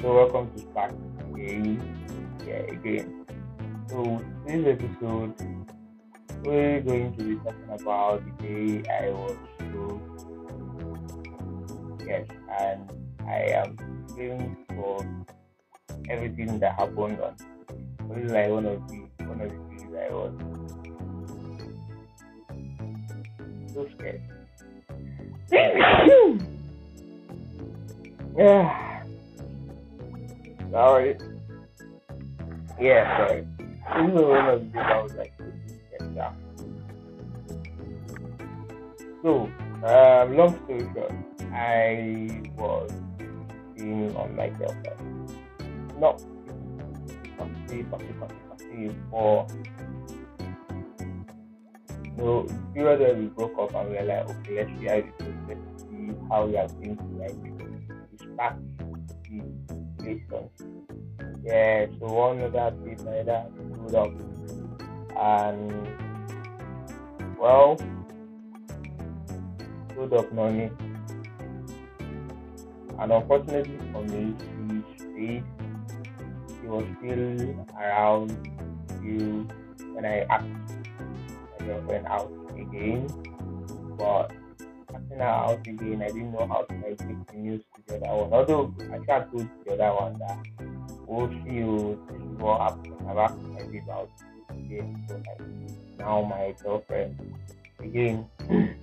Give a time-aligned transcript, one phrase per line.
[0.00, 0.92] So welcome to Spark
[1.32, 1.80] again.
[2.46, 3.24] Yeah, again.
[3.88, 5.34] So this episode,
[6.44, 10.00] we're going to be talking about the day I was so
[12.06, 12.26] yes,
[12.60, 12.92] and
[13.26, 13.78] I am
[14.14, 15.06] feeling for
[16.10, 17.36] everything that happened on.
[18.10, 20.32] This is like one of the one of the days I was
[23.72, 24.22] so scared.
[28.36, 28.85] yeah.
[30.76, 31.16] Sorry.
[32.78, 33.40] Yeah, sorry.
[33.40, 35.32] This the days I was like,
[36.14, 36.32] yeah.
[39.22, 39.48] So,
[39.88, 41.12] um, long story short,
[41.54, 42.92] I was
[43.74, 45.32] being on my girlfriend.
[45.98, 46.22] Not
[47.38, 49.46] puppy, puppy, puppy, puppy, for
[52.18, 55.82] so period where we broke up and we were like, okay, let's it goes, let's
[55.84, 58.85] see how we are going to like the
[60.06, 60.50] relationship.
[61.42, 64.12] Yeah, so one that piece like that stood up
[65.18, 65.88] and
[67.38, 67.76] well
[69.92, 70.70] stood up money.
[72.98, 75.44] And unfortunately for me, she stayed.
[76.48, 78.30] She was still around
[79.02, 79.46] you
[79.92, 80.46] when I asked
[81.60, 83.06] my girlfriend out again.
[83.96, 84.32] But
[85.10, 88.22] her out again, I didn't know how to like take the news to the other
[88.22, 88.32] one.
[88.32, 90.38] Although I tried to the other one that
[91.08, 91.96] this is
[92.38, 93.08] what happened.
[93.08, 93.60] I've asked my
[93.92, 94.10] out
[94.50, 95.04] again.
[95.08, 95.40] So like
[95.98, 97.34] now my girlfriend
[97.80, 98.26] again.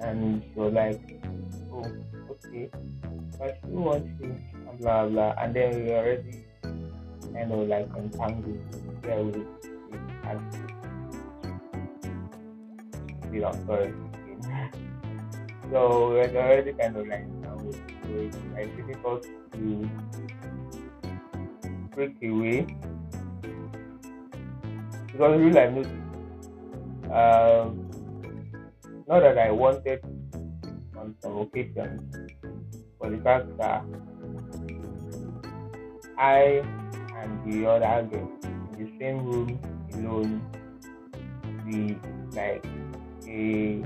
[0.00, 1.00] and was like,
[1.72, 1.86] Oh,
[2.30, 2.70] okay.
[3.38, 8.58] But she wants and blah blah and then we already kind of like entangled
[9.02, 10.69] there with it
[13.30, 13.94] still I'm.
[15.70, 17.26] So we're already kind of like.
[17.46, 17.70] So
[18.10, 19.90] it's like difficult to
[21.94, 22.66] break away
[25.06, 25.94] because really I noticed
[27.12, 27.86] um
[29.06, 30.00] not that I wanted
[30.96, 32.16] on some occasions,
[33.00, 33.84] but the fact that
[36.18, 36.62] I
[37.16, 39.58] and the other girl in the same room
[39.94, 40.42] alone,
[41.66, 41.96] the
[42.36, 42.64] like
[43.30, 43.84] a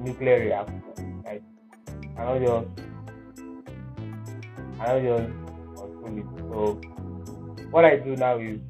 [0.00, 0.72] nuclear reactor.
[1.24, 1.42] Like
[2.16, 2.66] I not just
[4.80, 5.26] I not just
[5.76, 6.26] control it.
[6.50, 6.80] So
[7.70, 8.60] what I do now is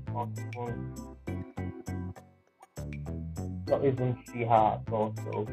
[3.66, 5.14] not even see her at all.
[5.24, 5.46] So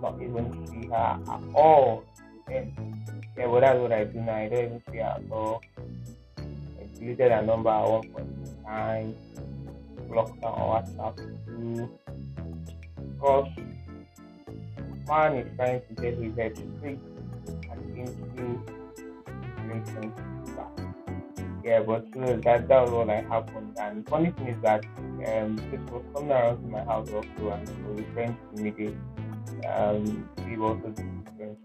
[0.00, 2.04] not even see her at all.
[2.50, 2.72] And
[3.36, 4.34] yeah, but that's what I do now.
[4.36, 5.62] I don't even see her at all.
[6.38, 9.14] I deleted her number at one point in time.
[10.14, 11.90] Blocked her on WhatsApp too.
[13.14, 13.48] Because
[15.08, 17.00] man is trying to get his head straight
[17.68, 18.64] and into
[20.56, 20.70] back.
[21.64, 23.76] Yeah, but so that that was what like happened.
[23.80, 24.84] And funny thing is that
[25.26, 28.78] um this was coming around to my house also and so we friends to meet
[28.78, 28.94] it.
[29.66, 30.94] Um we also
[31.36, 31.58] friends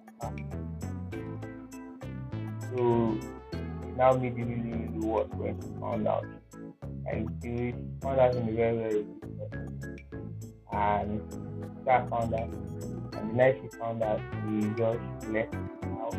[2.72, 3.20] So
[3.96, 6.26] now me do what she found out.
[7.12, 9.06] And found out in a very very.
[10.72, 11.22] And
[11.86, 12.50] so found out
[13.18, 15.00] and the night she found out she just
[15.30, 16.16] left the house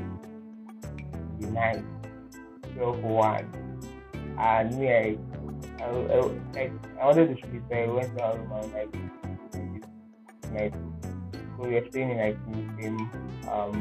[1.39, 1.85] the night
[2.75, 3.47] twelve one
[4.39, 5.19] and me I
[5.81, 5.85] I,
[6.57, 6.71] I,
[7.01, 8.53] I wanted to sleep, so I went to her room
[10.55, 10.75] and.
[11.57, 12.99] So we are staying in like in the same
[13.49, 13.75] um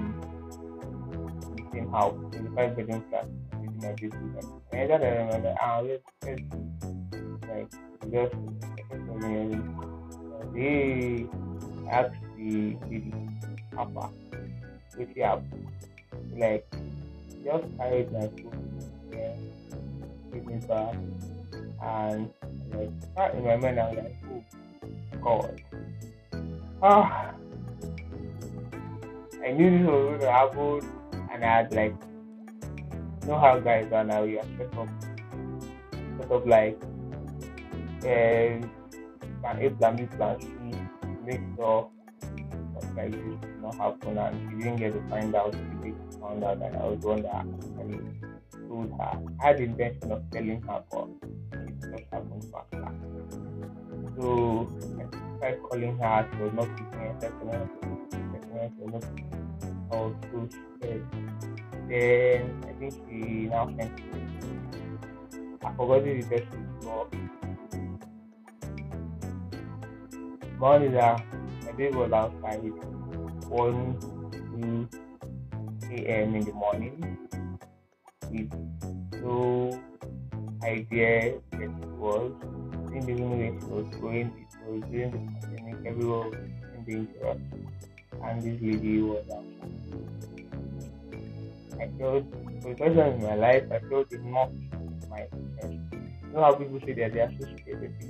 [1.58, 3.28] in the same house, in the five bedroom flat.
[3.59, 3.90] With my.
[3.90, 5.56] Like, and I remember,
[7.49, 7.71] like
[8.11, 8.35] just
[10.53, 11.27] they
[11.91, 13.13] asked the lady,
[13.75, 14.09] Papa,
[14.96, 15.43] which you have
[16.37, 16.66] like
[17.43, 18.53] just carried my food,
[19.11, 19.35] yeah,
[21.81, 22.29] and
[22.73, 24.43] like in my mind I was like, oh
[25.22, 25.61] God.
[26.81, 27.34] Ah
[29.45, 30.79] I knew this was going to happen
[31.31, 31.95] and I had like
[33.25, 34.87] know how guys are now, you have set up
[36.19, 36.81] set up like
[37.99, 38.67] uh,
[39.41, 40.47] plan A, plan B, plan C
[41.25, 41.90] make sure
[42.96, 46.59] like this did not happen and she didn't get to find out she found out
[46.59, 47.99] that I was the one that actually
[48.67, 49.19] told her.
[49.41, 51.09] I had the intention of telling her but
[51.53, 52.91] it just happened faster.
[54.17, 59.03] So I tried calling her, she was not picking second second she was not
[59.91, 61.05] I was so scared.
[61.90, 63.91] Then I think she now sent
[65.63, 67.07] I forgot the text before.
[70.59, 71.23] One is that
[71.66, 72.61] my baby was outside
[73.47, 74.00] 1
[74.61, 74.90] 2
[75.91, 76.35] a.m.
[76.35, 77.17] in the morning
[78.29, 78.52] with
[79.23, 79.82] no
[80.64, 82.32] idea that it was.
[82.91, 86.38] In the room it was going, it was during the pandemic, everyone was
[86.76, 87.40] in danger,
[88.23, 89.79] and this lady was outside.
[91.79, 92.26] I felt,
[92.62, 95.73] for the first time in my life, I felt enough in my chest.
[95.94, 97.46] You know how people say that they are so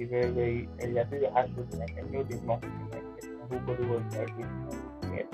[0.10, 3.30] very, and they are very hard to like, enough in my chest.
[3.44, 4.34] Everybody was like,
[5.02, 5.28] scared.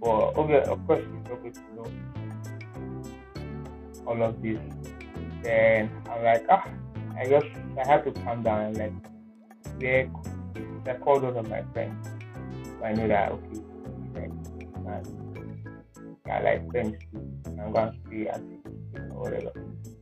[0.00, 1.86] But okay, of course, it's okay to know
[4.06, 4.58] all of this.
[5.42, 6.68] Then I'm like, ah,
[7.18, 7.46] I just,
[7.78, 8.92] I have to calm down and like,
[9.78, 10.10] they,
[10.86, 12.08] I called one of my friends.
[12.64, 13.60] So I know that, okay,
[14.84, 15.04] like,
[16.30, 17.32] I like friends too.
[17.60, 19.52] I'm to stay at the whatever.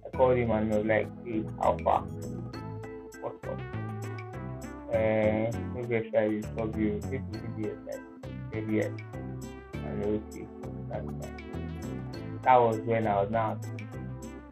[0.06, 2.04] I called him and I was like, hey, how far?
[3.20, 3.60] What's up?
[4.88, 7.00] Uh, I stop you.
[7.10, 8.00] People will be like,
[8.50, 8.90] maybe yes.
[9.74, 10.46] And okay,
[10.88, 12.40] that's fine.
[12.42, 13.60] That was when I was now,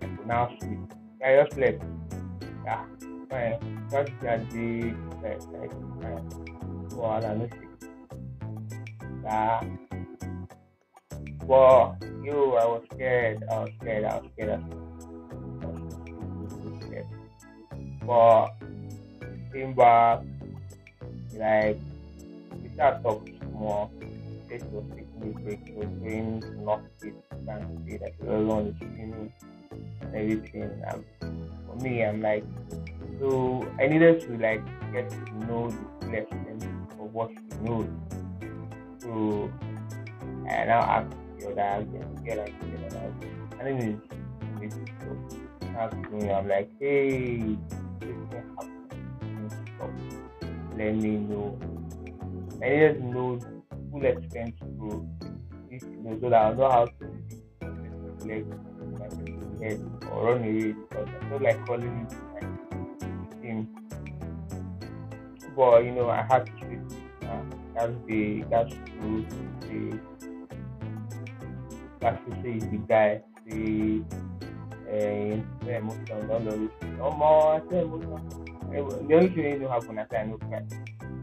[0.02, 0.78] I now sleep.
[1.24, 1.82] I just slept.
[2.66, 2.84] Yeah,
[3.30, 3.88] fine.
[3.90, 5.72] Just that day, like, like.
[6.92, 7.50] Well, I don't
[9.24, 9.62] Yeah.
[11.46, 13.42] Well, you, I was scared.
[13.50, 14.04] I was scared.
[14.04, 14.50] I was scared.
[14.50, 17.06] I was scared.
[18.06, 18.57] But
[19.52, 20.20] came back,
[21.36, 21.78] like
[22.62, 23.90] we started talking more.
[24.50, 25.60] It was taking a break.
[25.66, 27.14] It was doing not it.
[27.46, 29.32] Can't see that everyone is screaming
[30.00, 30.82] and everything.
[30.90, 31.04] Um,
[31.66, 32.44] for me, I'm like,
[33.20, 37.88] so I needed to like get to know the full extent of what she knows.
[39.00, 39.50] So
[40.50, 42.54] I now asked your dad, like get like
[43.60, 44.02] I think
[44.60, 47.56] it's it's me, I'm like, hey,
[50.78, 51.58] Let me know.
[52.62, 53.40] I needed to know
[53.90, 55.08] full extent to
[55.68, 57.18] this know, so that I know how to
[58.20, 58.46] like
[58.96, 59.08] my
[59.60, 59.80] head
[60.12, 63.68] or run away because I feel like calling it my team.
[65.56, 67.26] But you know, I had to treat it.
[67.26, 67.42] Uh,
[67.74, 69.26] that's the that's true.
[69.62, 69.98] The
[72.00, 74.04] that's to say the guy, the
[74.88, 76.70] uh, emotion, all of this.
[76.98, 78.47] No more, emotion.
[78.70, 80.62] The only thing that happen after I know cry.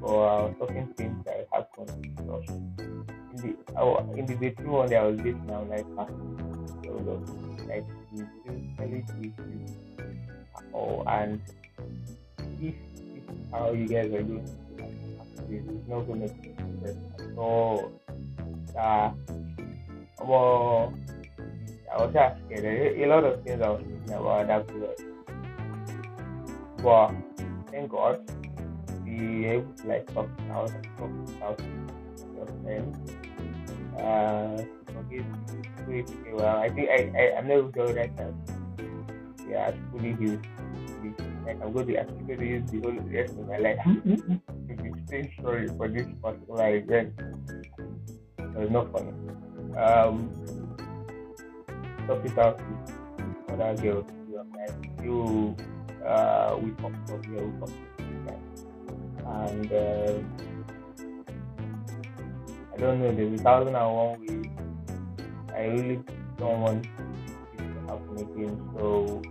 [0.02, 1.92] But I was talking things that happened.
[2.18, 6.08] So in the oh, in the bedroom one I was dating, I'm like, ah,
[6.84, 7.22] so look,
[7.68, 7.86] like
[8.80, 9.34] really you.
[10.74, 11.42] Oh, and
[12.62, 14.50] if this how you guys are doing,
[15.50, 16.56] it's not gonna be
[17.36, 17.92] so.
[18.78, 19.12] Uh,
[20.20, 20.94] well,
[21.94, 22.98] I was just scared.
[22.98, 25.02] A lot of things I was thinking about that period.
[26.84, 27.25] But
[27.76, 28.24] thank God,
[29.04, 31.12] we able to like talk out and talk
[31.44, 31.60] out
[32.36, 32.96] your friends.
[34.00, 34.64] Uh,
[34.96, 35.28] forgive
[35.88, 36.04] me.
[36.32, 38.36] Well, I think I, I I'm never sure that time.
[39.50, 40.48] Yeah, fully healed.
[41.46, 44.90] Like I'm going to actually to use the whole rest of my life to be
[45.08, 47.14] saying sorry for this particular event.
[48.40, 49.12] It was not funny
[49.78, 50.32] um,
[52.08, 52.60] talk it out
[53.48, 54.06] with other girls.
[55.04, 55.56] You,
[56.06, 58.40] uh, we talked about here, we talked about
[59.26, 60.14] and uh,
[62.74, 63.16] I don't know.
[63.16, 64.46] There's a thousand and one ways.
[65.54, 66.04] I really
[66.38, 68.70] don't want it to happen again.
[68.76, 69.22] So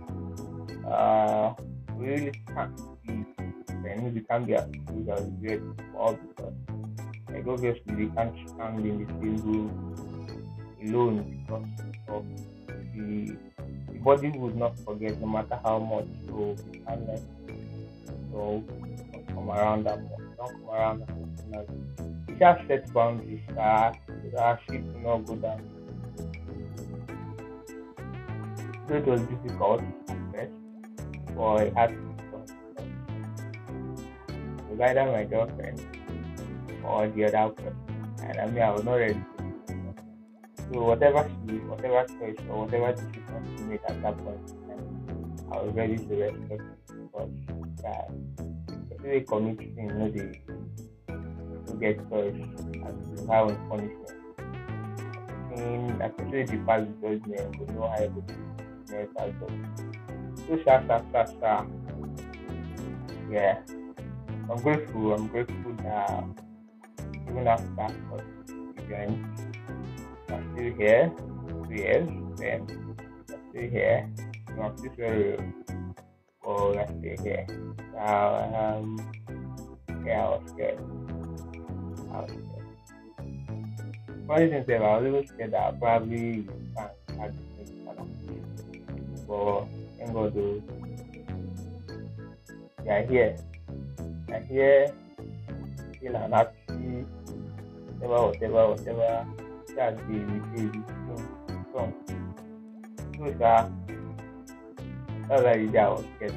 [0.89, 1.53] uh,
[1.95, 3.25] we really can't be
[3.81, 4.13] friends.
[4.13, 6.53] We can't be as close as we were before because
[7.29, 9.95] like obviously we can't stand in the same room
[10.83, 11.65] alone because
[12.09, 12.25] of
[12.95, 13.37] the
[14.05, 17.09] body would not forget no matter how much we can't
[18.31, 18.63] so
[19.29, 20.11] come around that much.
[20.37, 21.09] Don't come around that
[21.51, 21.67] much.
[22.27, 23.97] We just set boundaries that
[24.37, 25.61] our ship will not go down.
[28.87, 30.51] So it was difficult at first,
[31.35, 32.15] but it had to.
[34.69, 35.81] So either my girlfriend
[36.83, 37.75] or the other person.
[38.21, 39.23] And I mean I was not ready
[40.71, 44.39] so whatever she, whatever choice or whatever decision she made at that point,
[45.51, 47.29] I was ready to respect it because
[47.83, 48.07] yeah,
[48.81, 50.35] especially committing, you know, the
[51.67, 52.35] to get choice
[52.85, 54.11] as to and punishment.
[55.55, 58.23] In especially the past judgment, we know how to
[58.89, 59.33] make as
[60.47, 61.65] So sha sha sha sha.
[63.29, 63.59] Yeah.
[64.49, 66.23] I'm grateful, I'm grateful that
[67.27, 67.93] even after that,
[68.77, 69.54] event,
[70.25, 72.95] Still here, two then
[73.29, 74.09] I'm still here.
[74.57, 75.37] Not this very
[76.47, 77.47] Oh, let's stay here.
[77.95, 78.99] Now, um,
[80.05, 80.79] yeah, I was scared.
[82.13, 82.55] I was scared.
[84.27, 87.71] funny thing is, I was even scared that I probably can't had this
[89.27, 89.65] But
[89.97, 90.61] thank God, though,
[92.83, 93.35] they are here.
[94.27, 94.93] They here,
[95.97, 97.05] still and happy,
[97.97, 99.44] whatever, whatever, whatever.
[99.75, 100.17] That's the
[100.55, 100.83] the
[101.73, 101.93] song.
[103.17, 103.71] So, sir,
[105.27, 106.35] that's why the day I was scared.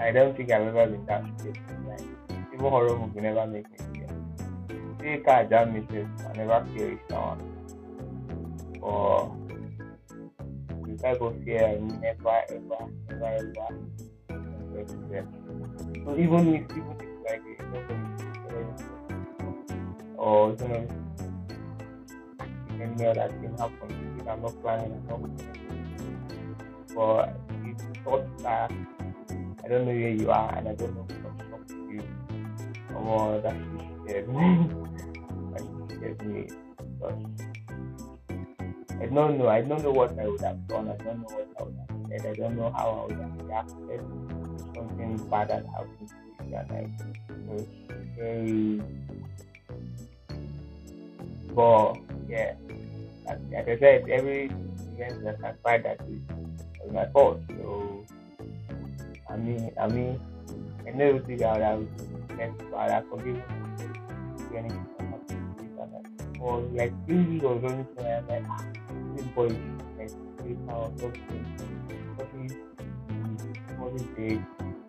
[0.00, 1.58] I don't think I've ever been that scared.
[1.88, 2.00] Like,
[2.54, 3.86] even horror movie never make me
[5.06, 7.40] say car jam me sef i never fear reach that one
[8.82, 9.26] but
[10.94, 11.74] if i go fear i
[12.04, 13.68] never ever never ever
[14.82, 15.34] experience
[16.04, 18.25] so even if even if like a company
[20.16, 20.88] or you know
[22.80, 25.30] any other thing happen i'm not planning i'm not
[26.94, 28.72] but if thoughts that
[29.64, 32.02] i don't know where you are and i don't know what's up to you
[32.94, 33.56] oh, or that
[34.04, 34.68] scared me
[36.26, 36.48] me.
[37.00, 37.14] But
[39.00, 39.48] I don't know.
[39.48, 40.88] I don't know what I would have done.
[40.88, 42.26] I don't know what I would have said.
[42.26, 44.00] I don't know how I would have reacted
[44.74, 46.90] something bad had happened to me that night.
[47.50, 47.68] It
[48.16, 48.82] very.
[51.56, 51.96] But
[52.28, 52.52] yeah,
[53.26, 54.52] as, like I said, every
[54.92, 57.40] event that transpired that was my fault.
[57.48, 58.04] So
[59.30, 60.20] I mean, I mean,
[60.86, 61.86] I never out I was
[62.36, 63.42] next, but I forgive
[64.54, 64.86] anything
[66.38, 67.86] for like weeks or something.
[67.96, 68.64] So I'm like, ah,
[69.14, 69.58] this is
[69.98, 71.44] like three pounds something.
[72.16, 72.52] What is
[73.78, 74.36] what is the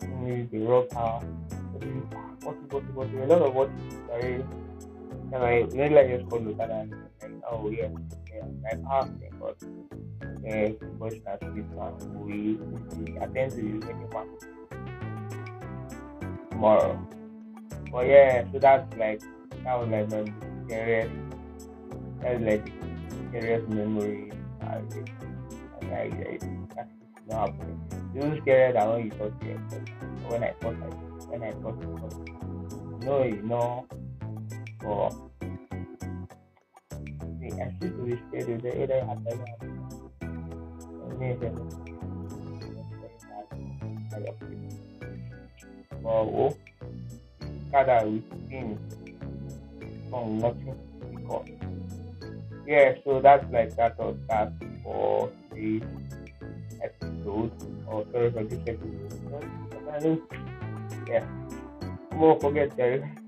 [0.06, 1.24] what is the raw power?
[1.80, 1.94] Is
[2.42, 4.44] what is what is what is a lot of what is very
[5.32, 7.88] and I like just call look at and and oh yeah
[8.34, 9.56] yeah like asking but
[10.44, 12.58] yeah voice that this one we
[12.96, 14.26] we attend to you anymore
[16.58, 16.98] tomorrow.
[17.92, 19.22] But yeah, so that's like
[19.64, 20.32] that was like my
[20.66, 21.14] scariest
[22.20, 22.72] that's like
[23.30, 24.32] serious memory.
[24.60, 24.82] I,
[25.94, 26.38] I,
[26.74, 26.90] that's
[27.28, 27.80] not happening.
[28.14, 29.82] It was scary that when you to yourself.
[30.28, 33.86] When I thought like when I thought to myself, no, you know,
[34.80, 35.10] for
[37.60, 39.78] I still to be of the had never happened.
[46.02, 46.56] Well,
[47.72, 48.78] Kada we seen
[50.10, 50.76] from nothing
[51.14, 51.48] because
[52.66, 55.82] yeah, so that's like that or that for the
[56.82, 57.52] episode
[57.86, 60.22] or sorry for this episode.
[61.08, 61.24] Yeah.
[62.14, 63.27] More forget that.